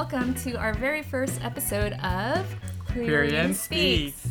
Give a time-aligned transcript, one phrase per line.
[0.00, 2.46] welcome to our very first episode of
[2.86, 4.28] Queerian Speaks.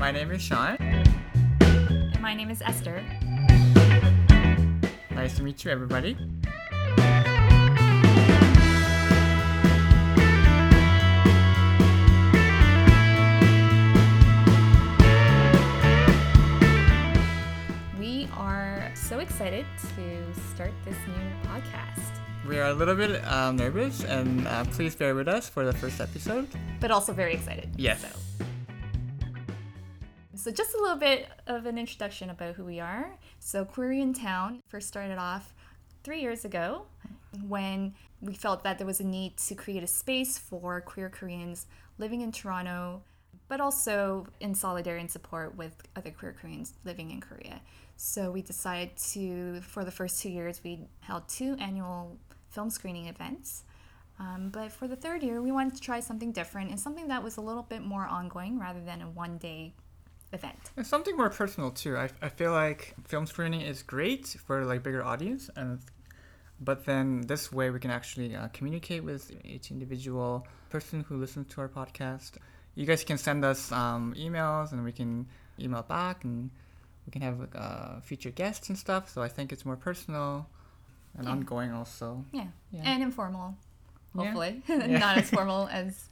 [0.00, 0.76] My name is Sean.
[0.80, 3.00] And my name is Esther.
[5.12, 6.16] Nice to meet you, everybody.
[17.96, 23.56] We are so excited to start this new podcast, We are a little bit um,
[23.56, 26.48] nervous, and uh, please bear with us for the first episode.
[26.80, 27.70] but also very excited.
[27.76, 28.02] Yes.
[28.02, 28.08] So.
[30.34, 33.12] So, just a little bit of an introduction about who we are.
[33.38, 35.54] So, Queeriantown first started off
[36.02, 36.86] three years ago
[37.46, 41.66] when we felt that there was a need to create a space for queer Koreans
[41.98, 43.02] living in Toronto,
[43.46, 47.60] but also in solidarity and support with other queer Koreans living in Korea.
[47.96, 52.18] So, we decided to, for the first two years, we held two annual
[52.52, 53.64] film screening events.
[54.18, 57.24] Um, but for the third year, we wanted to try something different and something that
[57.24, 59.72] was a little bit more ongoing rather than a one day
[60.32, 60.70] event.
[60.76, 61.96] And something more personal too.
[61.96, 65.80] I, I feel like film screening is great for like bigger audience, and
[66.60, 71.52] but then this way we can actually uh, communicate with each individual person who listens
[71.54, 72.32] to our podcast.
[72.74, 75.26] You guys can send us um, emails, and we can
[75.58, 76.50] email back, and
[77.06, 79.10] we can have uh, guests and stuff.
[79.10, 80.48] So I think it's more personal
[81.16, 81.32] and Yeah.
[81.32, 82.24] ongoing also.
[82.32, 82.46] Yeah.
[82.70, 82.82] Yeah.
[82.84, 83.56] And informal,
[84.16, 84.62] hopefully.
[84.68, 84.98] Yeah.
[84.98, 86.08] Not as formal as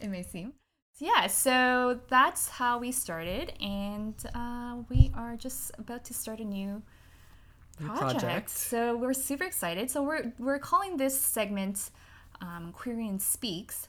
[0.00, 0.52] it may seem.
[1.00, 6.44] Yeah, so that's how we started, and uh, we are just about to start a
[6.44, 6.82] new
[7.80, 8.20] New project.
[8.20, 8.50] project.
[8.50, 9.90] So we're super excited.
[9.92, 11.90] So we're we're calling this segment
[12.40, 13.86] um, Queerian Speaks.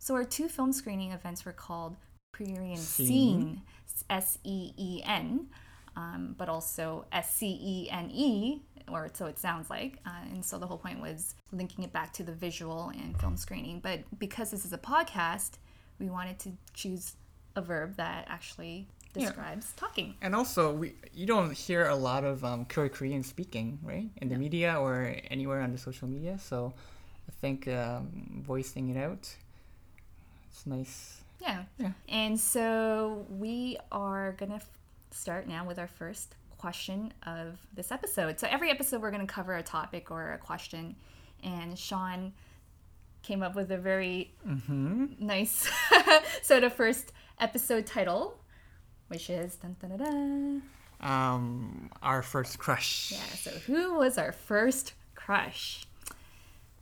[0.00, 1.94] So our two film screening events were called
[2.34, 3.06] Queerian Scene.
[3.06, 3.62] Scene,
[4.10, 5.46] S E E N,
[5.94, 8.62] um, but also S C E N E,
[8.92, 9.98] or so it sounds like.
[10.06, 13.36] Uh, and so the whole point was linking it back to the visual and film
[13.36, 13.80] screening.
[13.80, 15.52] But because this is a podcast,
[15.98, 17.14] we wanted to choose
[17.56, 19.24] a verb that actually Yeah.
[19.26, 20.14] describes talking.
[20.22, 24.36] And also, we you don't hear a lot of um, Korean speaking, right, in the
[24.36, 26.38] media or anywhere on the social media.
[26.38, 26.72] So,
[27.28, 29.34] I think um, voicing it out,
[30.50, 31.22] it's nice.
[31.40, 31.64] Yeah.
[31.78, 31.92] Yeah.
[32.08, 34.68] And so we are going to f-
[35.10, 38.38] start now with our first question of this episode.
[38.38, 40.94] So every episode, we're going to cover a topic or a question.
[41.42, 42.32] And Sean
[43.22, 45.06] came up with a very Mm-hmm.
[45.18, 45.70] nice
[46.42, 48.38] sort of first episode title,
[49.08, 50.62] which is dun, dun, dun.
[51.00, 53.12] Um, our first crush.
[53.12, 53.18] Yeah.
[53.36, 55.86] So who was our first crush?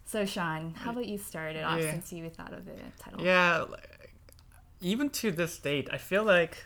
[0.06, 1.93] So Sean, how about you start it off Yeah.
[1.93, 3.22] since you thought of the title?
[3.25, 3.65] Yeah,
[4.81, 6.65] even to this date, I feel like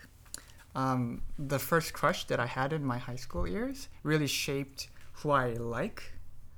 [0.75, 5.31] um, the first crush that I had in my high school years really shaped who
[5.31, 6.13] I like,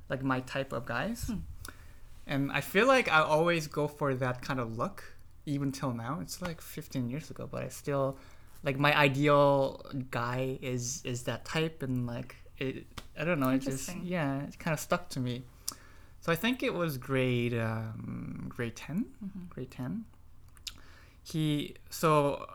[0.10, 1.32] like my type of guys.
[2.28, 5.04] And I feel like I always go for that kind of look,
[5.46, 6.20] even till now.
[6.22, 8.18] It's like 15 years ago, but I still
[8.64, 12.88] like my ideal guy is is that type, and like it.
[13.16, 13.50] I don't know.
[13.50, 15.44] It just yeah, it kind of stuck to me.
[16.22, 19.06] So I think it was grade um, grade 10
[19.50, 20.06] grade 10
[21.22, 22.48] he so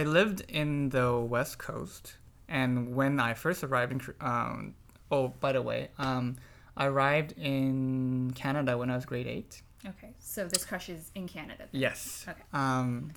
[0.00, 2.04] i lived in the west coast
[2.48, 4.74] and when i first arrived in um,
[5.10, 6.36] oh by the way um,
[6.76, 10.12] i arrived in canada when i was grade 8 Okay.
[10.18, 11.64] So this crush is in Canada.
[11.70, 12.40] yes Okay.
[12.54, 13.12] um,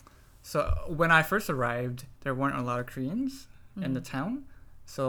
[0.52, 0.60] so
[1.02, 3.48] when i first arrived there weren't a lot of koreans
[3.86, 4.44] in the town
[4.86, 5.04] so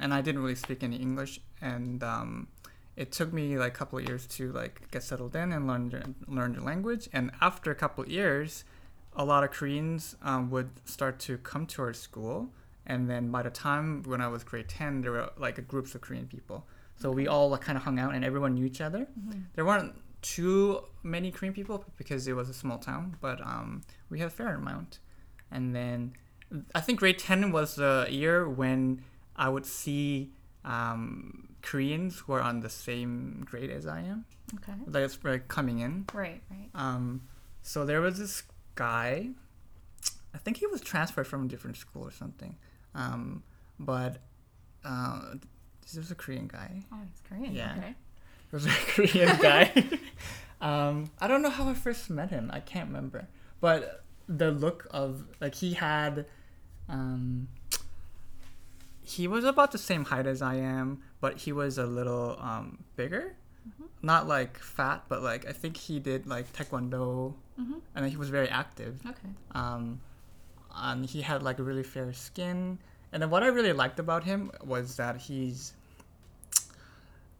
[0.00, 2.48] and i didn't really speak any english and um,
[2.96, 6.14] it took me like a couple of years to like get settled in and learn
[6.26, 8.64] learn the language and after a couple of years
[9.16, 12.48] a lot of koreans um, would start to come to our school
[12.86, 16.00] and then by the time when i was grade 10 there were like groups of
[16.00, 16.66] korean people.
[16.96, 19.08] So we all like, kind of hung out and everyone knew each other.
[19.56, 24.18] There weren't too many korean people because it was a small town but um, we
[24.20, 24.98] had a fair amount.
[25.50, 26.14] And then
[26.74, 29.02] i think grade 10 was the year when
[29.36, 30.30] i would see
[30.64, 34.24] um, koreans who are on the same grade as i am.
[34.56, 34.72] Okay.
[34.86, 36.04] that's like coming in.
[36.12, 36.68] Right, right.
[36.74, 37.22] um,
[37.62, 38.42] so there was this
[38.74, 39.30] guy.
[40.34, 42.56] I think he was transferred from a different school or something.
[42.94, 43.42] Um,
[43.78, 44.18] but
[44.84, 45.20] uh,
[45.82, 46.82] this was a Korean guy.
[46.92, 47.54] Oh, it's Korean.
[47.54, 47.74] Yeah.
[47.78, 47.88] Okay.
[47.90, 49.72] It was a Korean guy.
[50.60, 52.50] um, I don't know how I first met him.
[52.52, 53.28] I can't remember.
[53.60, 56.26] But the look of like he had,
[56.88, 57.48] um,
[59.02, 62.84] he was about the same height as I am, but he was a little um,
[62.96, 63.36] bigger.
[64.02, 67.80] Not like fat, but like I think he did like taekwondo, Mhm.
[67.94, 69.00] and he was very active.
[69.06, 69.28] Okay.
[69.52, 70.00] Um,
[70.74, 72.78] and he had like a really fair skin.
[73.12, 75.72] And then what I really liked about him was that he's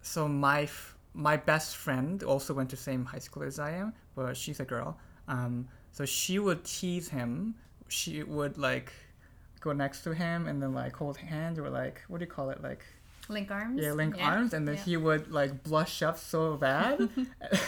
[0.03, 3.93] so my f- my best friend also went to same high school as I am,
[4.17, 4.97] but she's a girl.
[5.29, 7.55] Um, so she would tease him.
[7.89, 8.93] She would like
[9.61, 12.51] go next to him and then like hold hands or like what do you call
[12.51, 12.85] it like
[13.31, 13.81] Link arms.
[13.83, 14.83] yeah link Yeah, arms and then yeah.
[14.83, 17.09] he would like blush up so bad.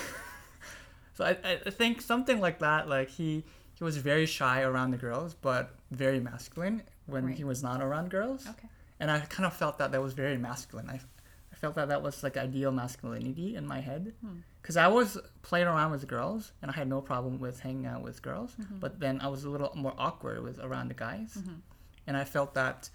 [1.17, 1.33] so I,
[1.67, 3.45] I think something like that like he
[3.79, 7.37] he was very shy around the girls but very masculine when Right.
[7.37, 8.69] he was not around girls Okay.
[9.01, 10.89] and I kind of felt that that was very masculine.
[10.97, 10.99] I,
[11.53, 14.39] I felt that that was like ideal masculinity in my head Hmm.
[14.61, 18.03] because I was playing around with girls and I had no problem with hanging out
[18.03, 18.79] with girls, Mm-hmm.
[18.85, 21.31] but then I was a little more awkward with around the guys,
[22.07, 22.91] and I felt that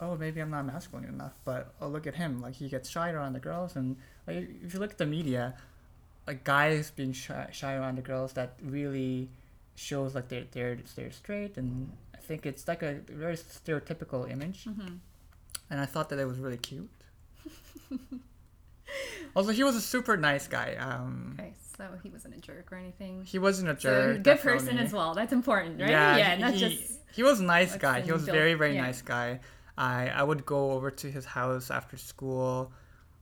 [0.00, 1.34] oh maybe I'm not masculine enough.
[1.44, 3.96] But oh look at him, like he gets shy around the girls, and
[4.26, 5.54] like if you look at the media,
[6.26, 9.28] like guys being shy, shy around the girls, that really
[9.74, 11.92] shows like they're they're they're straight and.
[12.14, 14.94] I think it's like a very stereotypical image Mm-hmm.
[15.70, 16.90] and I thought that it was really cute.
[19.36, 20.74] also, he was a super nice guy.
[20.76, 23.24] Um, Okay, so he wasn't a jerk or anything.
[23.24, 24.22] he wasn't a So jerk.
[24.22, 25.14] good person as well.
[25.14, 25.90] That's important, right?
[25.90, 28.00] Yeah, not he, just he was a nice guy.
[28.00, 28.82] He was built- very very yeah.
[28.82, 29.40] nice guy.
[29.78, 32.72] I I would go over to his house after school.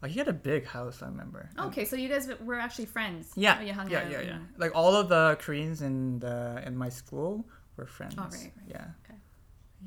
[0.04, 1.48] Like he had a big house, I remember.
[1.56, 3.32] And- Okay, so you guys were actually friends.
[3.36, 4.34] Yeah, Oh, you hung yeah, out yeah, yeah.
[4.36, 7.32] and- Like all of the Koreans in the in my school
[7.76, 8.14] were friends.
[8.18, 8.52] Oh, right, right.
[8.68, 8.86] Yeah.
[9.02, 9.18] Okay.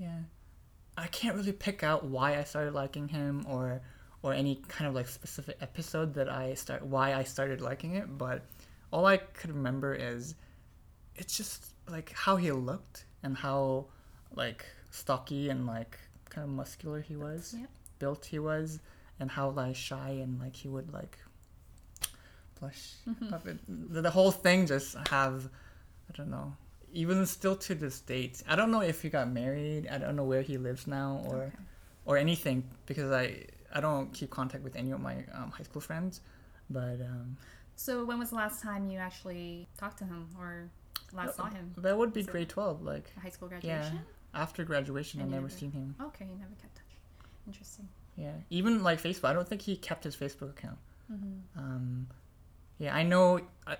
[0.05, 0.19] Yeah.
[0.97, 3.81] I can't really pick out why I started liking him or
[4.23, 8.07] or any kind of like specific episode that I start why I started liking it,
[8.17, 8.41] but
[8.91, 10.33] all I could remember is
[11.15, 13.85] it's just like how he looked and how
[14.33, 15.99] like stocky and like
[16.31, 17.69] kind of muscular he was, Yep.
[17.99, 18.79] built he was,
[19.19, 21.17] and how like shy and like he would like
[22.59, 22.93] blush.
[23.07, 23.33] Mm-hmm.
[23.33, 25.49] up it- The, the whole thing just have
[26.09, 26.55] I don't know.
[26.93, 29.87] Even still to this date, I don't know if he got married.
[29.91, 31.55] I don't know where he lives now or Okay.
[32.05, 35.81] or anything because I I don't keep contact with any of my um, high school
[35.81, 36.21] friends.
[36.69, 37.37] But um,
[37.75, 40.69] So when was the last time you actually talked to him or
[41.13, 41.73] last saw him?
[41.77, 42.81] that would be So- grade twelve.
[42.81, 43.95] Like High school graduation?
[43.95, 45.95] Yeah, after graduation, And I've never never- seen him.
[46.01, 46.93] Okay, you never kept touch.
[47.45, 47.87] Interesting.
[48.17, 50.79] Yeah, even like Facebook, I don't think he kept his Facebook account.
[51.11, 51.59] Mm-hmm.
[51.59, 52.07] Um,
[52.79, 53.39] yeah, I know.
[53.65, 53.77] I,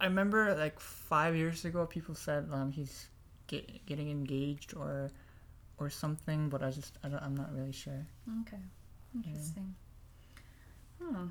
[0.00, 3.08] I remember like five years ago, people said um, he's
[3.46, 5.10] get, getting engaged or
[5.78, 8.06] or something, but I just I don't, I'm not really sure.
[8.42, 8.62] Okay.
[9.14, 9.74] Interesting.
[11.02, 11.28] Oh,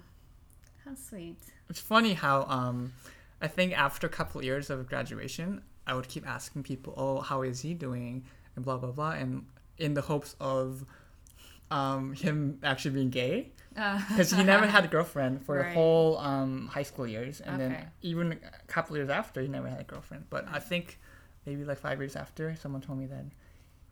[0.84, 1.38] how sweet.
[1.69, 2.92] It's funny how um,
[3.42, 7.44] I think after a couple years of graduation, I would keep asking people, "Oh, how
[7.44, 8.25] is he doing?"
[8.56, 9.46] and blah blah blah, and
[9.78, 10.86] in the hopes of
[11.71, 13.51] um, him actually being gay.
[13.77, 17.62] Uh, because he never had a girlfriend for the whole um, high school years, and
[17.62, 17.74] Okay.
[17.74, 20.25] then even a couple years after, he never had a girlfriend.
[20.30, 21.00] But I think
[21.45, 23.25] maybe like five years after, someone told me that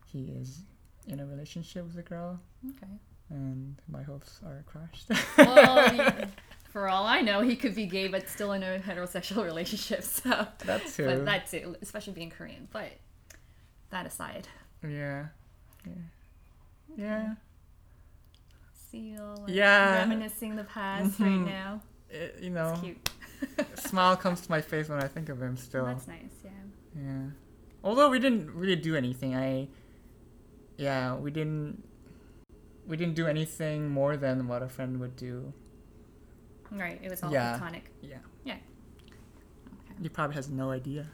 [0.06, 0.62] he is
[1.06, 2.38] in a relationship with a girl,
[2.70, 2.92] okay.
[3.30, 5.08] and my hopes are crushed.
[5.38, 6.12] Well,
[6.72, 10.02] for all I know, he could be gay but still in a heterosexual relationship.
[10.02, 11.06] So, that too.
[11.06, 12.68] but that too, especially being Korean.
[12.72, 12.90] But
[13.90, 14.48] that aside,
[14.82, 15.26] yeah,
[15.86, 15.92] yeah,
[16.96, 17.34] yeah.
[18.92, 19.98] You Yeah.
[20.00, 21.46] reminiscing the past right Mhm.
[21.46, 21.82] now.
[22.10, 23.10] It, you know, It's cute.
[23.88, 25.56] smile comes to my face when I think of him.
[25.56, 26.32] Still, That's nice.
[26.44, 26.50] Yeah.
[27.02, 27.22] Yeah.
[27.84, 29.68] Although we didn't really do anything, I
[30.76, 31.82] yeah, we didn't
[32.86, 35.52] we didn't do anything more than what a friend would do.
[36.70, 36.98] Right.
[37.02, 37.58] It was all Yeah.
[37.58, 37.90] platonic.
[38.00, 38.18] Yeah.
[38.46, 38.60] Okay.
[40.00, 41.06] He probably has no idea.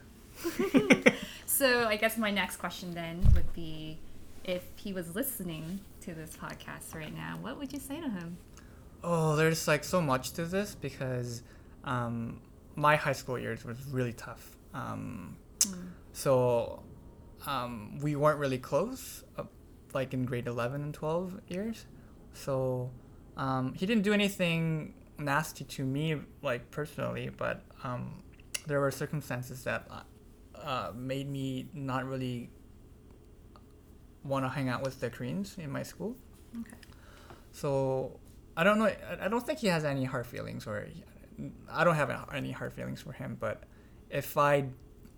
[1.45, 3.99] So I guess my next question then would be,
[4.47, 8.37] if he was listening to this podcast right now, what would you say to him?
[9.03, 11.41] Oh, there's like so much to this because
[11.83, 12.41] um,
[12.75, 14.55] my high school years was really tough.
[14.73, 15.35] Um,
[16.13, 16.83] so
[17.47, 19.43] um, we weren't really close, uh,
[19.93, 21.85] like in grade 11 and 12 years.
[22.33, 22.91] So
[23.37, 28.21] um, he didn't do anything nasty to me, like personally, but um,
[28.67, 29.87] there were circumstances that
[30.55, 32.49] uh, made me not really
[34.25, 36.15] want to hang out with the Koreans in my school.
[36.59, 36.77] Okay.
[37.51, 38.19] So
[38.57, 38.85] I don't know.
[39.21, 40.87] I- don't think he has any hard feelings, or
[41.71, 43.37] I don't have any hard feelings for him.
[43.39, 43.63] But
[44.09, 44.65] if I,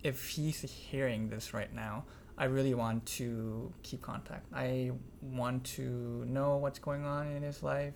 [0.02, 2.04] if he's hearing this right now,
[2.36, 4.46] I really want to keep contact.
[4.54, 7.94] I want to know what's going on in his life,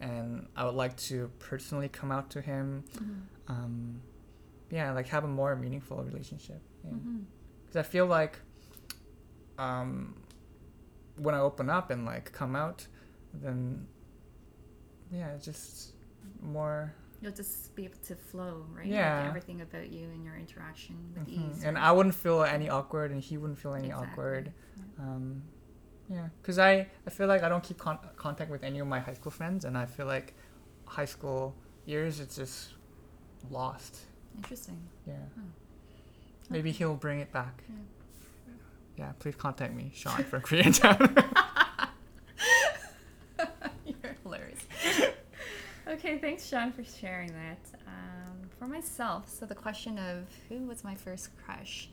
[0.00, 2.84] and I would like to personally come out to him.
[3.48, 4.00] Um,
[4.70, 6.60] yeah, like have a more meaningful relationship.
[6.84, 7.18] Yeah Mm-hmm.
[7.66, 8.38] because I feel like
[9.58, 10.14] um,
[11.22, 12.86] when I open up and like come out,
[13.34, 13.86] then
[15.12, 15.92] yeah, just
[16.42, 16.94] more.
[17.22, 18.86] You'll just be able to flow, right?
[18.86, 19.18] Yeah.
[19.20, 21.50] Like everything about you and your interaction with Mhm.
[21.50, 21.64] ease.
[21.64, 21.84] And right?
[21.88, 24.08] I wouldn't feel any awkward, and he wouldn't feel any Exactly.
[24.12, 24.52] awkward.
[24.76, 25.04] Yeah.
[25.04, 25.42] Um,
[26.08, 29.00] yeah, because I, I feel like I don't keep con- contact with any of my
[29.00, 30.34] high school friends, and I feel like
[30.86, 32.74] high school years, it's just
[33.50, 34.06] lost.
[34.36, 34.80] Interesting.
[35.06, 35.14] Yeah.
[36.48, 37.62] Maybe he'll bring it back.
[37.68, 37.76] Yeah.
[39.00, 41.00] Yeah, please contact me, Sean from Queeriantown.
[43.86, 44.58] You're hilarious.
[45.88, 47.58] okay, thanks, Sean, for sharing that.
[47.86, 51.88] Um, for myself, so the question of who was my first crush?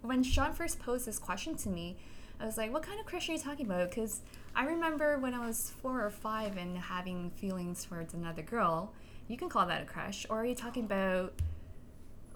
[0.00, 1.98] When Sean first posed this question to me,
[2.40, 3.90] I was like, what kind of crush are you talking about?
[3.90, 4.22] Because
[4.56, 8.94] I remember when I was four or five and having feelings towards another girl.
[9.28, 10.24] You can call that a crush.
[10.30, 11.34] Or are you talking about,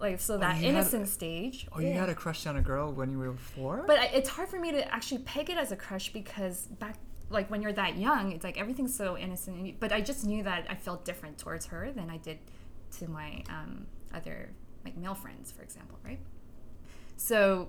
[0.01, 1.67] like, so that you had- innocent stage?
[1.73, 3.85] oh, you had a crush on a girl when you were four?
[3.87, 6.97] But I- it's hard for me to actually peg it as a crush because back,
[7.31, 9.57] like when you're that young, it's like everything's so innocent.
[9.59, 12.39] and But I just knew that I felt different towards her than I did
[12.99, 14.51] to my um, other
[14.85, 16.21] like male friends, for example, right?
[17.17, 17.69] So,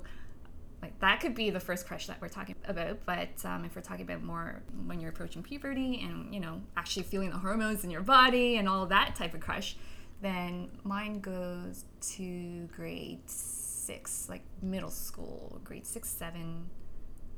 [0.82, 3.00] like that could be the first crush that we're talking about.
[3.06, 7.04] But um, if we're talking about more when you're approaching puberty and you know actually
[7.04, 9.78] feeling the hormones in your body and all that type of crush,
[10.26, 16.70] then mine goes to grade six, like middle school, grade six, seven,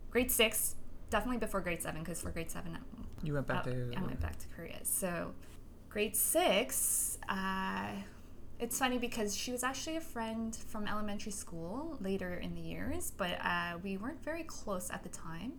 [0.10, 0.76] grade six,
[1.10, 2.78] definitely before grade seven, because for grade seven,
[3.24, 3.92] you went back uh, to.
[3.98, 4.80] I went back to Korea.
[4.84, 5.34] So,
[5.90, 7.90] grade six, uh,
[8.60, 13.12] it's funny because she was actually a friend from elementary school later in the years,
[13.18, 15.54] but uh, we weren't very close at the time.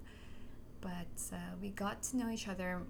[0.81, 2.83] But uh, we got to know each other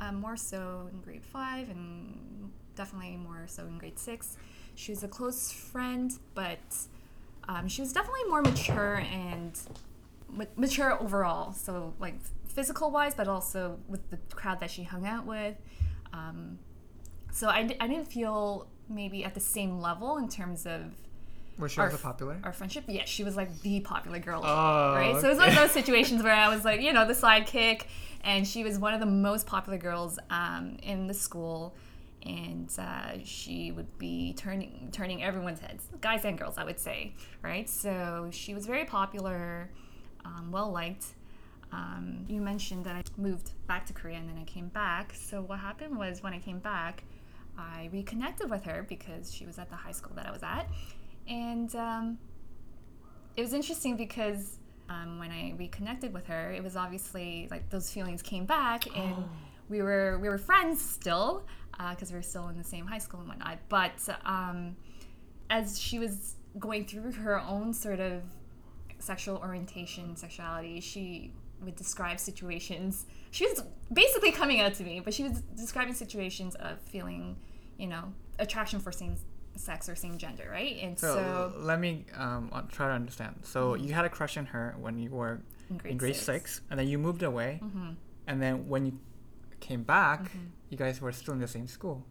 [0.00, 4.36] uh, more so in grade five and definitely more so in grade six.
[4.74, 6.58] She was a close friend, but
[7.48, 9.58] um, she was definitely more mature and
[10.28, 11.52] ma- mature overall.
[11.52, 12.14] So like
[12.48, 15.56] physical wise, but also with the crowd that she hung out with.
[16.12, 16.58] Um,
[17.32, 20.94] so I, I didn't feel maybe at the same level in terms of
[21.60, 22.38] Was she our popular?
[22.44, 22.84] our friendship.
[22.88, 24.42] Yeah, she was like the popular girl.
[24.44, 25.16] Oh, right?
[25.20, 27.82] So it was one of those situations where I was like, you know, the sidekick,
[28.24, 31.74] and she was one of the most popular girls um, in the school.
[32.26, 37.14] And uh, she would be turning turning everyone's heads, guys and girls, I would say,
[37.42, 37.66] right?
[37.68, 39.70] So she was very popular,
[40.26, 41.06] um, well liked.
[41.72, 45.14] Um, you mentioned that I moved back to Korea and then I came back.
[45.14, 47.04] So what happened was when I came back,
[47.56, 50.66] I reconnected with her because she was at the high school that I was at,
[51.30, 52.18] and um,
[53.36, 54.58] it was interesting because
[54.88, 59.24] um, when I reconnected with her, it was obviously like those feelings came back, and
[59.68, 61.46] we were we were friends still
[61.90, 63.58] because we were still in the same high school and whatnot.
[63.68, 64.76] But um,
[65.48, 68.22] as she was going through her own sort of
[68.98, 71.32] sexual orientation, sexuality, she
[71.62, 73.06] would describe situations.
[73.30, 77.36] She was basically coming out to me, but she was describing situations of feeling,
[77.78, 79.16] you know, attraction for same
[79.56, 80.76] sex or same gender, right?
[80.82, 83.40] And So, so, let me um, uh, try to understand.
[83.42, 86.24] So you had a crush on her when you were in grade, in grade six,
[86.54, 87.96] six, and then you moved away, Mhm.
[88.26, 88.98] and then when you
[89.60, 90.46] came back, Mm-hmm.
[90.70, 92.06] you guys were still in the same school.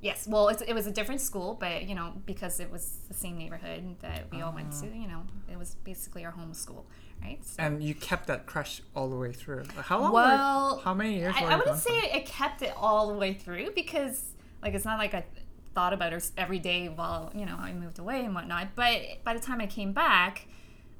[0.00, 3.14] Yes, well, it's, it was a different school, but you know, because it was the
[3.14, 6.86] same neighborhood that we all went to, you know, it was basically our home school,
[7.22, 7.38] right?
[7.44, 9.62] So, And you kept that crush all the way through.
[9.76, 10.12] How long?
[10.12, 11.34] Well, were, how many years?
[11.36, 12.16] I, I wouldn't say for?
[12.16, 15.24] it kept it all the way through because, like, it's not like I
[15.74, 18.74] thought about her every day while you know I moved away and whatnot.
[18.74, 20.46] But by the time I came back,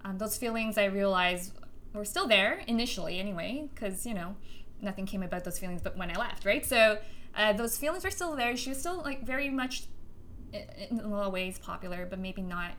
[0.05, 1.53] um, those feelings I realized
[1.93, 4.37] were still there initially, anyway, because you know
[4.81, 5.83] nothing came about those feelings.
[5.83, 6.65] But when I left, right?
[6.65, 6.99] So
[7.37, 8.57] uh, those feelings were still there.
[8.57, 9.85] She was still like very much
[10.53, 12.73] in a lot of ways popular, but maybe not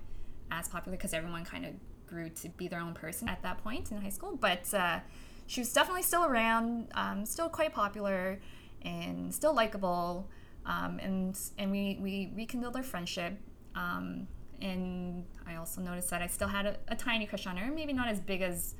[0.51, 1.71] as popular because everyone kind of
[2.05, 4.35] grew to be their own person at that point in high school.
[4.35, 4.99] But uh,
[5.47, 8.39] she was definitely still around, um, still quite popular,
[8.83, 10.29] and still likable.
[10.65, 13.37] Um, and and we, we rekindled our friendship.
[13.75, 14.27] Um,
[14.61, 17.91] and I also noticed that I still had a, a tiny crush on her, maybe
[17.91, 18.75] not as big as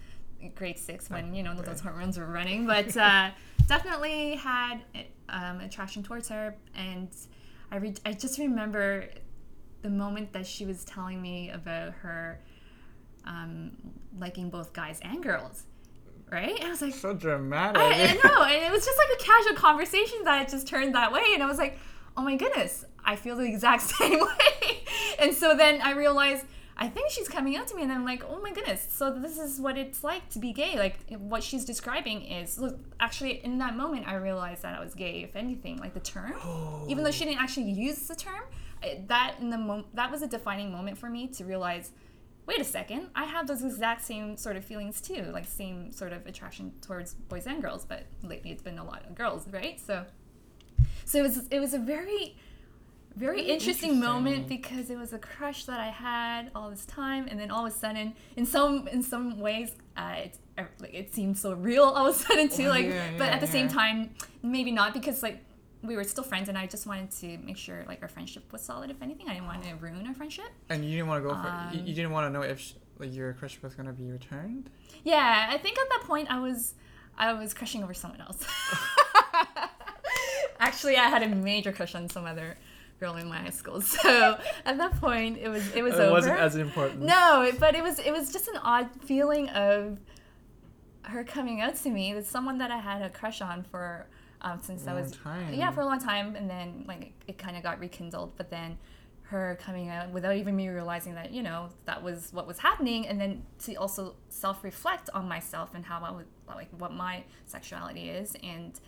[0.56, 3.32] grade six when you know those hormones were running, but uh,
[3.68, 4.82] definitely had
[5.30, 6.56] um, attraction towards her.
[6.76, 7.10] And
[7.72, 9.06] I re- I just remember
[9.82, 12.40] the moment that she was telling me about her
[13.26, 13.72] um,
[14.18, 15.64] liking both guys and girls,
[16.34, 16.56] right?
[16.60, 17.82] And I was like, So dramatic.
[17.82, 21.14] I, I know, and it was just like a casual conversation that just turned that
[21.14, 21.78] way, and I was like,
[22.18, 24.84] oh my goodness, I feel the exact same way.
[25.20, 26.46] and so then I realized.
[26.76, 28.88] I think she's coming out to me, and I'm like, oh my goodness.
[28.90, 30.76] So this is what it's like to be gay.
[30.76, 34.96] Like what she's describing is, look, actually, in that moment, I realized that I was
[34.96, 35.22] gay.
[35.22, 36.34] If anything, like the term,
[36.88, 38.42] even though she didn't actually use the term,
[39.08, 41.92] that in the mo- that was a defining moment for me to realize
[42.46, 46.14] wait a second, I have those exact same sort of feelings too, like same sort
[46.14, 49.80] of attraction towards boys and girls, but lately it's been a lot of girls, right?
[49.80, 50.06] So
[51.06, 52.36] so it was it was a very
[53.16, 57.28] very Very interesting, moment because it was a crush that I had all this time,
[57.30, 60.40] and then all of a sudden, in some in some ways, uh, it
[60.80, 62.70] like it seemed so real all of a sudden too.
[62.70, 65.46] Like, yeah, but at the same time, maybe not because like
[65.84, 68.62] we were still friends, and I just wanted to make sure like our friendship was
[68.64, 68.90] solid.
[68.90, 70.46] If anything, I didn't want to ruin our friendship.
[70.70, 72.60] And you didn't want to go for you, Um, you didn't want to know if
[72.60, 74.70] sh- like your crush was gonna be returned.
[75.04, 76.74] Yeah, I think at that point I was
[77.18, 78.46] I was crushing over someone else.
[80.60, 82.58] Actually, I had a major crush on some other
[83.00, 83.82] girl in my high school.
[84.04, 86.12] So at that point, it was it was it over.
[86.12, 87.02] wasn't as important.
[87.02, 90.00] no, but it was it was just an odd feeling of
[91.04, 92.14] her coming out to me.
[92.14, 94.06] It's someone that I had a crush on for
[94.44, 95.54] um, since I was time.
[95.54, 98.36] yeah for a long time, and then like it, it kind of got rekindled.
[98.38, 98.78] But then
[99.24, 103.08] her coming out without even me realizing that you know that was what was happening,
[103.08, 107.24] and then to also self reflect on myself and how I was like what my
[107.46, 108.80] sexuality is, and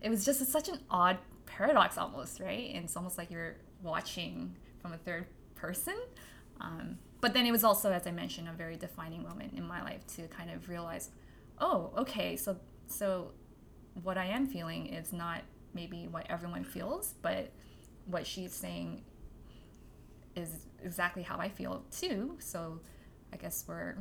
[0.00, 2.74] it was just such an odd paradox almost, right?
[2.74, 5.96] And it's almost like you're watching from a third person.
[6.60, 9.82] Um, but then it was also, as I mentioned, a very defining moment in my
[9.82, 11.10] life to kind of realize,
[11.58, 13.32] oh, okay, so so
[14.02, 15.42] what I am feeling is not
[15.74, 17.50] maybe what everyone feels, but
[18.06, 19.02] what she's saying
[20.34, 22.36] is exactly how I feel too.
[22.38, 22.80] So
[23.32, 23.96] I guess we're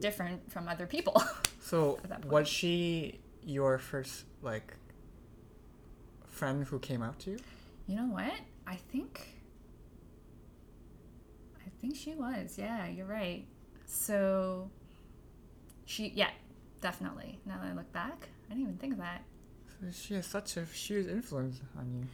[0.00, 1.22] different from other people.
[1.60, 2.32] So at that point.
[2.32, 4.72] was she your first like
[6.28, 7.38] friend who came out to you?
[7.86, 8.32] You know what?
[8.66, 9.28] I think
[11.56, 12.56] I think she was.
[12.56, 13.44] Yeah, you're right.
[13.86, 14.70] So
[15.84, 16.30] she yeah,
[16.80, 17.38] definitely.
[17.44, 19.24] Now that I look back, I didn't even think of that.
[19.92, 22.06] She has such a huge influence on you.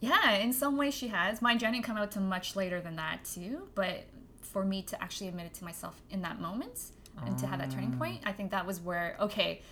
[0.00, 1.40] Yeah, in some ways she has.
[1.40, 4.04] Mind you, I didn't come out to much later than that too, but
[4.42, 6.92] for me to actually admit it to myself in that moment
[7.24, 7.98] and to have that turning ah.
[7.98, 9.62] point, I think that was where okay.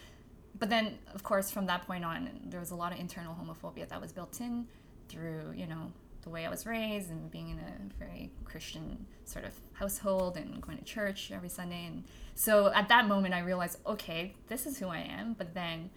[0.59, 3.89] But then, of course, from that point on, there was a lot of internal homophobia
[3.89, 4.67] that was built in
[5.09, 9.45] through, you know, the way I was raised and being in a very Christian sort
[9.45, 11.87] of household and going to church every Sunday.
[11.87, 15.35] And so at that moment, I realized, okay, this is who I am.
[15.35, 15.91] But then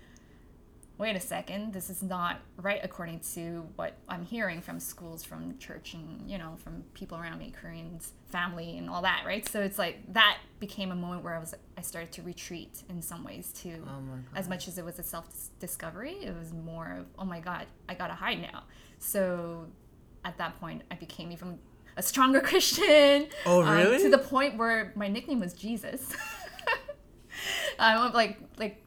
[0.97, 5.57] wait a second, this is not right according to what I'm hearing from schools, from
[5.59, 9.47] church, and you know, from people around me, Koreans, family, and all that, right?
[9.47, 13.01] So it's like that became a moment where I was, I started to retreat in
[13.01, 13.83] some ways too.
[13.87, 14.23] Oh my god.
[14.35, 15.27] As much as it was a self
[15.59, 18.63] discovery, it was more of, oh my God, I gotta hide now.
[18.97, 19.67] So
[20.25, 21.59] at that point, I became even
[21.95, 23.27] a stronger Christian.
[23.45, 24.01] Oh, um, really?
[24.01, 26.15] to the point where my nickname was Jesus.
[27.79, 28.81] um, like, like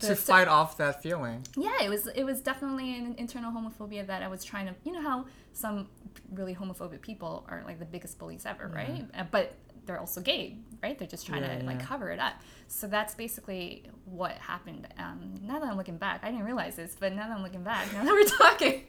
[0.00, 1.44] to fight off that feeling.
[1.56, 4.92] yeah it was it was definitely an internal homophobia that i was trying to you
[4.92, 5.88] know how some
[6.32, 9.04] really homophobic people are like the biggest bullies ever right?
[9.16, 9.54] Uh, but
[9.86, 10.98] they're also gay right?
[10.98, 11.86] They're just trying Yeah, to like yeah.
[11.86, 12.34] cover it up.
[12.68, 14.86] So that's basically what happened.
[14.98, 17.62] Um, now that i'm looking back i didn't realize this but now that i'm looking
[17.62, 18.84] back now that we're talking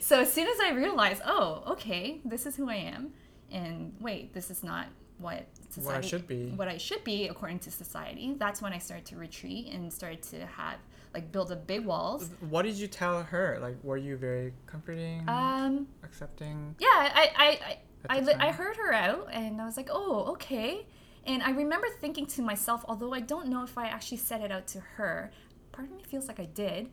[0.00, 3.10] so as soon as i realized oh okay this is who i am
[3.50, 4.86] and wait this is not
[5.22, 6.46] what What I society should be.
[6.50, 8.34] what I should be according to society.
[8.38, 10.76] That's when I started to retreat and started to have
[11.14, 12.30] like build up big walls.
[12.50, 13.58] What did you tell her?
[13.60, 16.74] Like, were you very comforting, Um, accepting?
[16.78, 17.78] yeah, I I I,
[18.10, 20.86] I, At the li- I heard her out and I was like, oh, okay.
[21.24, 24.50] And I remember thinking to myself, although I don't know if I actually said it
[24.50, 25.30] out to her,
[25.70, 26.90] part of me feels like I did,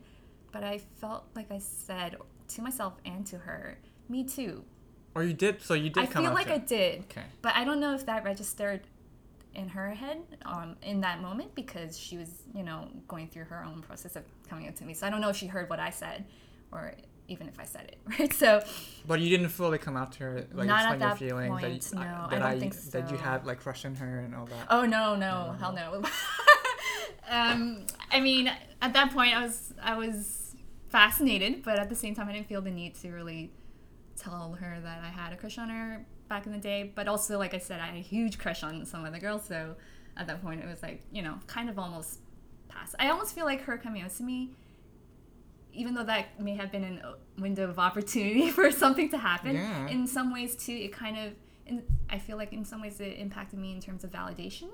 [0.52, 2.16] but I felt like I said
[2.54, 4.64] to myself and to her, me too.
[5.14, 5.62] Or you did?
[5.62, 7.00] So you did I feel like I did.
[7.10, 7.24] Okay.
[7.42, 8.82] But I don't know if that registered
[9.54, 13.64] in her head um, in that moment because she was, you know, going through her
[13.64, 14.94] own process of coming out to me.
[14.94, 16.24] So I don't know if she heard what I said
[16.70, 16.94] or
[17.26, 18.32] even if I said it, right?
[18.32, 18.62] So
[19.06, 21.60] But you didn't fully come out to her, like Not at explain your that feelings.
[21.60, 24.18] that point, you, no, I that don't think That you had like crush on her
[24.18, 24.66] and all that.
[24.70, 26.02] Oh no, no, hell no.
[27.28, 28.50] um, I mean,
[28.82, 30.54] at that point, I was I was
[30.88, 33.52] fascinated, but at the same time, I didn't feel the need to really
[34.20, 36.92] tell her that I had a crush on her back in the day.
[36.94, 39.44] But also, like I said, I had a huge crush on some other girls.
[39.46, 39.74] So
[40.16, 42.20] at that point, it was like you know, kind of almost
[42.68, 42.94] past.
[42.98, 44.50] I almost feel like her coming out to me.
[45.72, 49.54] Even though that may have been a uh, window of opportunity for something to happen,
[49.54, 49.86] Yeah.
[49.86, 51.32] in some ways too, it kind of,
[51.66, 54.68] in, I feel like in some ways it impacted me in terms of validation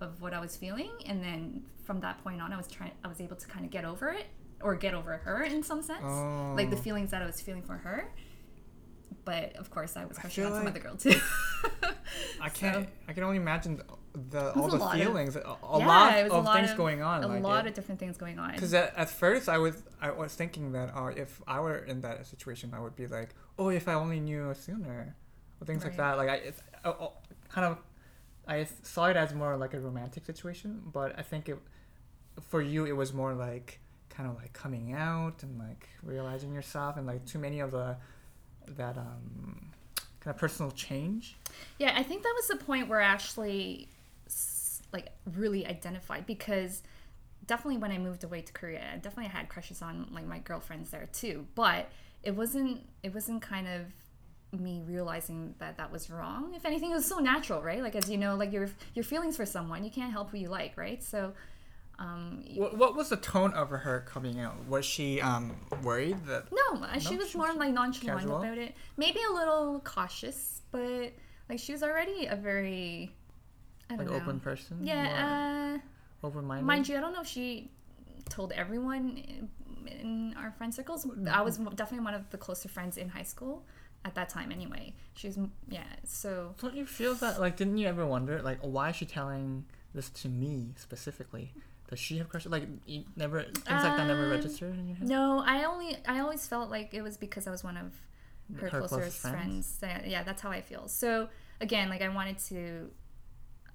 [0.00, 3.08] of what I was feeling, and then from that point on, I was trying, I
[3.08, 4.26] was able to kind of get over it
[4.60, 6.02] or get over her in some sense,
[6.56, 6.80] like the Oh.
[6.80, 8.10] feelings that I was feeling for her.
[9.24, 11.20] But of course, I was I crushing feel on some like- other girl too.
[12.40, 12.88] I can't.
[13.08, 13.84] I can only imagine the,
[14.30, 16.70] the all the lot of- feelings, a, a Yeah, lot it a of lot things
[16.70, 17.22] of- going on.
[17.22, 18.52] a like lot it- of different things going on.
[18.52, 22.00] Because at, at first I was I was thinking that oh if I were in
[22.00, 25.14] that situation I would be like oh if I only knew sooner
[25.60, 27.08] or things like that like I it's, uh, uh,
[27.48, 27.78] kind of
[28.48, 31.58] I saw it as more like a romantic situation but I think it
[32.48, 36.96] for you it was more like kind of like coming out and like realizing yourself
[36.96, 37.96] and like too many of the
[38.76, 39.70] that um
[40.20, 41.36] kind of personal change
[41.78, 43.88] Yeah, I think that was the point where I actually
[44.92, 46.82] like really identified because
[47.46, 50.90] definitely when I moved away to Korea, definitely I had crushes on like my girlfriends
[50.90, 51.46] there too.
[51.54, 51.90] But
[52.22, 56.54] it wasn't it wasn't kind of me realizing that that was wrong.
[56.54, 57.82] If anything, it was so natural, right?
[57.82, 60.48] Like as you know, like your your feelings for someone, you can't help who you
[60.48, 61.02] like, right?
[61.02, 61.32] So.
[62.00, 64.56] Um, What, what was the tone of her coming out?
[64.66, 66.46] Was she um, worried that?
[66.50, 68.38] No, uh, she was she more was like nonchalant casual?
[68.42, 68.74] about it.
[68.96, 71.12] Maybe a little cautious, but
[71.48, 73.14] like she was already a very,
[73.90, 74.16] I don't Like know.
[74.22, 74.78] open person?
[74.82, 75.78] Yeah,
[76.22, 76.64] uh, Open minded?
[76.66, 77.70] mind you, I don't know if she
[78.30, 79.18] told everyone
[79.86, 81.04] in- our friend circles.
[81.04, 81.28] Mm-hmm.
[81.28, 83.64] I was definitely one of the closer friends in high school
[84.06, 84.50] at that time.
[84.52, 85.84] Anyway, she was yeah.
[86.04, 87.40] So Don't you feel that?
[87.40, 91.52] Like, didn't you ever wonder, like, why is she telling this to me specifically?
[91.90, 92.50] Does she have crushes?
[92.52, 95.08] Like, you never things like that never Um, registered in your head.
[95.08, 97.92] no, I only I always felt like it was because I was one of
[98.56, 99.78] her, Her closest closest friends.
[99.78, 100.04] friends?
[100.06, 100.88] Yeah, yeah, that's how I feel.
[100.88, 101.28] So
[101.60, 102.90] again, like I wanted to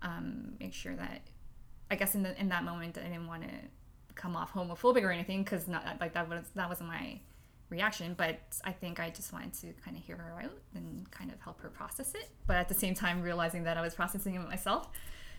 [0.02, 1.22] um, make sure that
[1.92, 3.50] I guess in the in that moment I didn't want to
[4.16, 7.20] come off homophobic or anything because not like that was that wasn't my
[7.70, 8.14] reaction.
[8.18, 11.42] But I think I just wanted to kind of hear her out and kind of
[11.42, 12.30] help her process it.
[12.48, 14.90] But at the same time, realizing that I was processing it myself.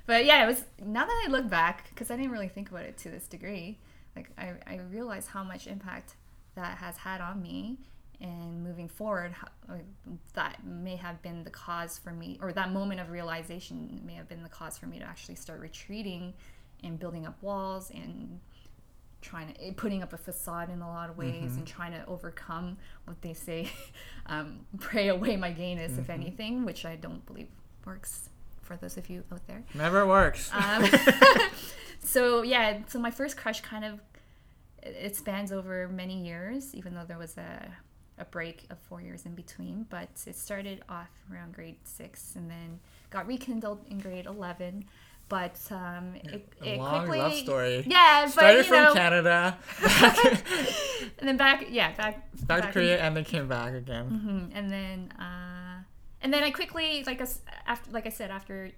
[0.06, 2.84] But yeah, it was now that I look back because I didn't really think about
[2.84, 3.78] it to this degree.
[4.14, 6.14] Like I, I realized how much impact
[6.54, 7.78] that has had on me
[8.20, 9.84] and moving forward how, like,
[10.34, 14.28] that may have been the cause for me or that moment of realization may have
[14.28, 16.32] been the cause for me to actually start retreating
[16.82, 18.40] and building up walls and
[19.20, 22.06] trying to eh, putting up a facade in a lot of ways and trying to
[22.06, 23.68] overcome what they say
[24.26, 27.48] um, pray away my gayness if anything which i don't believe
[27.84, 28.28] works
[28.66, 30.50] for those of you out there Never works.
[30.52, 30.84] um,
[32.00, 34.00] so yeah, so my first crush kind of
[34.82, 37.68] it spans over many years, even though there was a
[38.18, 39.84] a break of four years in between.
[39.90, 42.78] But it started off around grade six, and then
[43.10, 44.84] got rekindled in grade eleven.
[45.28, 47.84] But um, it, A it long quickly love story.
[47.86, 49.58] Yeah, but Started you from know, Canada,
[51.18, 54.06] and then back, yeah, back back to in- Korea, and then came back again.
[54.52, 54.56] Mhm.
[54.56, 55.55] And then, uh,
[56.26, 58.72] and then I quickly, like us, after, like I said, after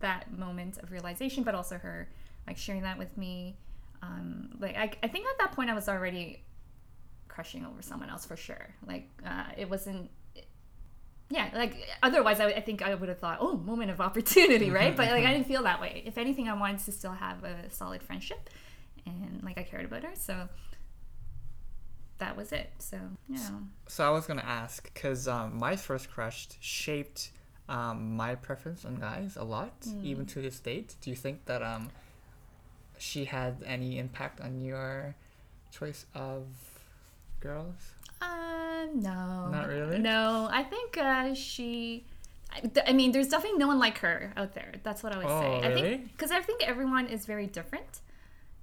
[0.00, 2.10] that moment of realization, but also her
[2.46, 3.56] like sharing that with me,
[4.02, 6.44] um, like I, I think at that point I was already
[7.26, 8.74] crushing over someone else for sure.
[8.86, 10.10] Like uh, it wasn't.
[11.30, 14.94] Yeah, like otherwise, I, I think I would have thought, oh, moment of opportunity, right?
[14.94, 16.02] But like I didn't feel that way.
[16.04, 18.50] If anything, I wanted to still have a solid friendship,
[19.06, 20.50] and like I cared about her, so
[22.18, 22.70] that was it.
[22.78, 22.98] So
[23.28, 23.50] yeah.
[23.88, 27.30] So I was gonna ask because um, my first crush shaped
[27.68, 30.04] um, my preference on guys a lot, Hmm.
[30.04, 30.94] even to this date.
[31.00, 31.90] Do you think that um,
[32.98, 35.14] she had any impact on your
[35.70, 36.44] choice of
[37.40, 37.74] girls?
[38.20, 39.48] Uh, no.
[39.50, 39.98] Not really?
[39.98, 42.04] No, I think uh, she.
[42.86, 44.74] I, mean, there's definitely no one like her out there.
[44.84, 45.32] That's what I would say.
[45.32, 45.82] Oh, I really?
[45.82, 48.00] think because I think everyone is very different.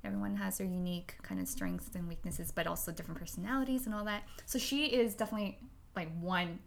[0.04, 4.06] Everyone has their unique kind of strengths and weaknesses, but also different personalities and all
[4.06, 4.24] that.
[4.46, 5.60] So she is definitely
[5.96, 6.60] like one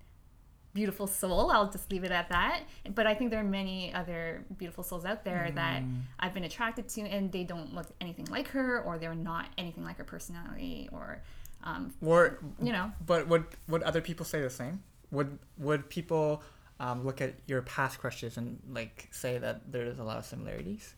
[0.72, 1.50] beautiful soul.
[1.52, 2.62] I'll just leave it at that.
[2.94, 6.02] But I think there are many other beautiful souls out there that Mm.
[6.18, 9.84] I've been attracted to, and they don't look anything like her, or they're not anything
[9.84, 11.22] like her personality, or
[11.62, 12.92] um, Or you know.
[13.06, 14.82] but would would other people say the same?
[15.12, 16.42] Would would people
[16.80, 20.94] um, look at your past crushes and like say that there's a lot of similarities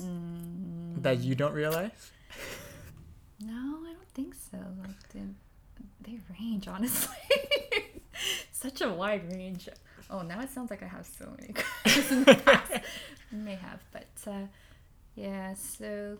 [0.00, 2.12] Mm, that you don't realize?
[3.40, 4.58] no, I don't think so.
[4.82, 5.22] Like they,
[6.00, 7.16] they range, honestly.
[8.52, 9.68] Such a wide range.
[10.10, 12.72] Oh, now it sounds like I have so many crushes in the past.
[13.32, 14.46] May have, but uh,
[15.14, 15.54] yeah.
[15.54, 16.18] So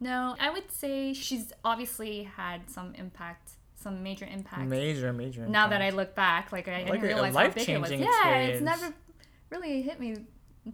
[0.00, 4.66] no, I would say she's obviously had some impact, some major impact.
[4.68, 5.46] Major, major.
[5.46, 7.90] now that I look back, like I, I didn't a realize how big it was.
[7.90, 8.92] Yeah, it's never
[9.50, 10.16] really hit me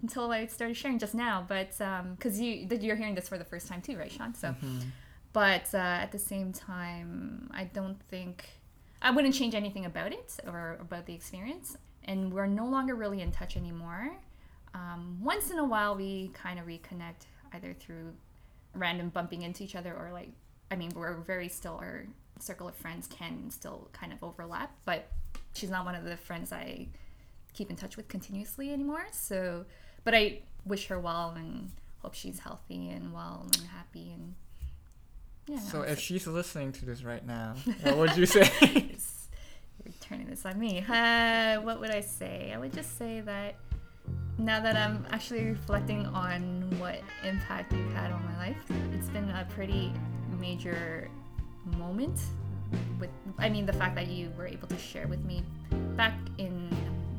[0.03, 1.45] until I started sharing just now.
[1.47, 1.71] But
[2.17, 4.35] because you that you're hearing this for the first time too, right, Sean?
[4.35, 4.83] So, Mhm.
[5.33, 8.49] but uh, at the same time, I don't think
[9.03, 11.77] I wouldn't change anything about it or about the experience.
[12.05, 14.11] And we're no longer really in touch anymore.
[14.75, 18.15] Um, once in a while, we kind of reconnect either through
[18.75, 20.31] random bumping into each other or like,
[20.71, 22.07] I mean, we're very still, our
[22.41, 25.11] circle of friends can still kind of overlap, but
[25.55, 26.89] she's not one of the friends I
[27.53, 29.07] keep in touch with continuously anymore.
[29.13, 29.65] So,
[30.05, 34.35] but I wish her well and hope she's healthy and well and happy and
[35.47, 35.59] yeah.
[35.59, 38.51] So if she's listening to this right now, what would you say?
[39.85, 40.83] You're turning this on me.
[40.89, 42.53] Uh, what would I say?
[42.55, 43.57] I would just say that
[44.39, 48.57] now that I'm actually reflecting on what impact you've had on my life,
[48.93, 49.93] it's been a pretty
[50.41, 51.11] major
[51.79, 52.19] moment.
[52.99, 55.43] With, I mean, the fact that you were able to share with me
[55.97, 56.71] back in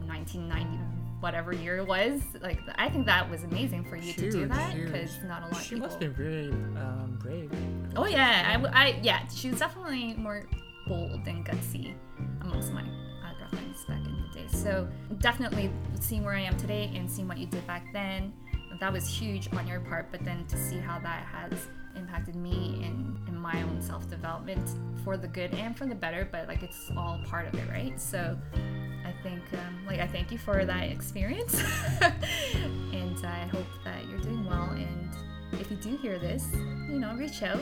[0.07, 0.94] 1990,
[1.25, 4.75] whatever year it was, like I think that was amazing for you to do that
[4.75, 5.87] because not a lot she of people.
[5.87, 7.51] must be very um, brave.
[7.95, 10.43] Oh yeah, I yeah, she was definitely more
[10.87, 11.95] bold and gutsy
[12.41, 14.47] amongst my uh, girlfriends back in the day.
[14.49, 18.31] So definitely seeing where I am today and seeing what you did back then,
[18.79, 20.11] that was huge on your part.
[20.11, 21.57] But then to see how that has
[21.95, 24.69] impacted me in, in my own self development
[25.03, 27.99] for the good and for the better, but like it's all part of it, right?
[27.99, 29.64] So I think, um,
[29.95, 31.53] like, I thank you for that experience,
[32.01, 34.69] and I hope that you're doing well.
[34.71, 35.09] And
[35.53, 37.61] if you do hear this, you know, reach out.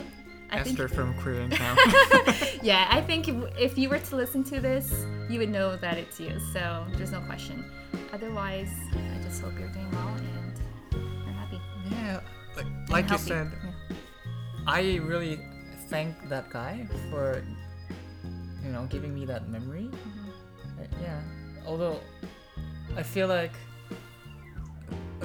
[0.50, 1.76] I Esther think, from Queeriantown.
[2.62, 4.92] yeah, I think if, if you were to listen to this,
[5.28, 6.38] you would know that it's you.
[6.52, 7.64] So there's no question.
[8.12, 10.60] Otherwise, I just hope you're doing well and
[10.92, 11.60] you're happy.
[11.90, 12.20] yeah,
[12.56, 13.96] like, like you said, Yeah.
[14.66, 15.40] I really
[15.88, 17.42] thank that guy for,
[18.64, 19.88] you know, giving me that memory.
[19.90, 20.80] Mm-hmm.
[20.80, 21.20] Uh, yeah.
[21.66, 22.00] Although,
[22.96, 23.52] I feel like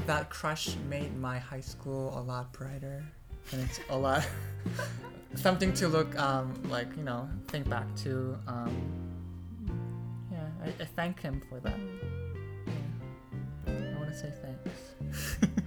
[0.07, 3.03] that crush made my high school a lot brighter,
[3.51, 4.25] and it's a lot
[5.35, 8.37] something to look um like you know think back to.
[8.47, 8.75] Um,
[10.31, 11.79] yeah, I, I thank him for that.
[12.67, 13.73] Yeah.
[13.93, 15.39] I want to say thanks.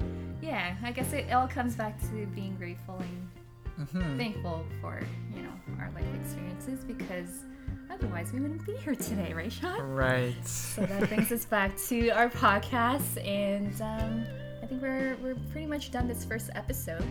[0.42, 5.00] Yeah, I guess it all comes back to being grateful and hmm thankful for,
[5.34, 7.44] you know, our life experiences because
[7.92, 9.80] otherwise we wouldn't be here today, right, Sean?
[9.80, 10.46] Right.
[10.46, 14.24] So that brings us back to our podcast, and um,
[14.62, 17.04] I think we're we're pretty much done this first episode.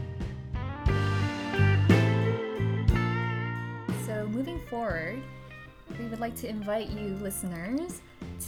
[4.06, 5.22] So moving forward,
[6.00, 8.02] we would like to invite you listeners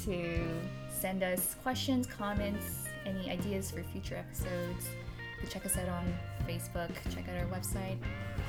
[0.06, 0.46] to
[0.90, 4.88] send us questions, comments, any ideas for future episodes.
[4.88, 6.14] You can check us out on
[6.48, 7.98] Facebook, check out our website,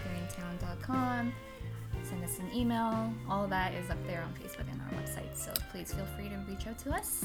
[0.02, 1.32] queeriantown.com,
[2.04, 3.12] send us an email.
[3.28, 5.36] All that is up there on Facebook and our website.
[5.36, 7.24] So please feel free to reach out to us.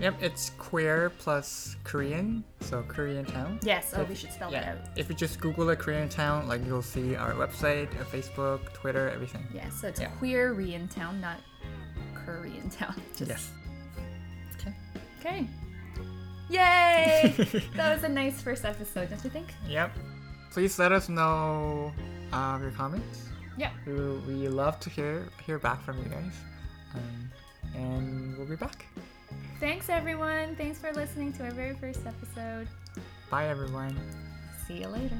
[0.00, 3.58] Yep, it's queer plus Korean, so Queeriantown.
[3.62, 4.72] Yes, oh, If- we should spell that yeah.
[4.72, 4.78] out.
[4.96, 9.46] If you just Google it, Queeriantown, like you'll see our website, our Facebook, Twitter, everything.
[9.52, 10.08] Yeah, so it's Yeah.
[10.18, 11.40] Queer Korean Town, not
[12.14, 12.94] Korean Town.
[13.16, 13.50] Just, Yes.
[14.60, 14.74] Okay.
[15.20, 15.46] Okay.
[16.48, 17.34] Yay!
[17.76, 19.48] that was a nice first episode, don't you think?
[19.68, 19.92] Yep.
[20.52, 21.92] Please let us know
[22.32, 23.28] uh, your comments.
[23.56, 23.70] Yeah.
[23.86, 26.32] We, we love to hear hear back from you guys.
[26.94, 27.30] Um,
[27.74, 28.86] and we'll be back.
[29.60, 30.56] Thanks, everyone.
[30.56, 32.68] Thanks for listening to our very first episode.
[33.30, 33.96] Bye, everyone.
[34.66, 35.18] See you later.